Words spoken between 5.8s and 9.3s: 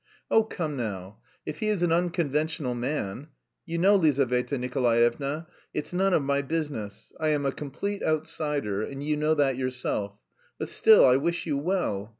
none of my business. I am a complete outsider, and you